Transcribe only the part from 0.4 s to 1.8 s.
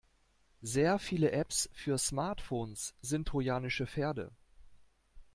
Sehr viele Apps